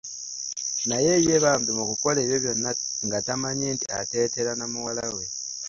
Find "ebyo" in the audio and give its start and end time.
2.23-2.37